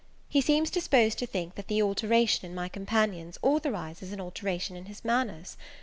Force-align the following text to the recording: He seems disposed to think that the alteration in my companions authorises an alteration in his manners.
He 0.29 0.41
seems 0.41 0.71
disposed 0.71 1.19
to 1.19 1.27
think 1.27 1.53
that 1.53 1.67
the 1.67 1.79
alteration 1.83 2.47
in 2.49 2.55
my 2.55 2.69
companions 2.69 3.37
authorises 3.43 4.11
an 4.11 4.19
alteration 4.19 4.75
in 4.75 4.85
his 4.85 5.05
manners. 5.05 5.57